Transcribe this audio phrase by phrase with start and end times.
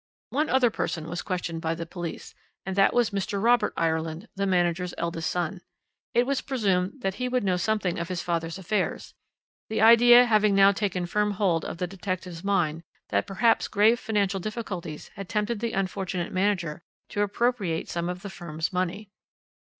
[0.31, 2.33] "One other person was questioned by the police,
[2.65, 3.39] and that was Mr.
[3.39, 5.61] Robert Ireland, the manager's eldest son.
[6.15, 9.13] It was presumed that he would know something of his father's affairs;
[9.69, 14.39] the idea having now taken firm hold of the detective's mind that perhaps grave financial
[14.39, 19.11] difficulties had tempted the unfortunate manager to appropriate some of the firm's money.